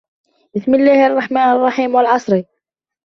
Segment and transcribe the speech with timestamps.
[0.55, 2.43] بِسْمِ اللَّهِ الرَّحْمَنِ الرَّحِيمِ وَالْعَصْرِ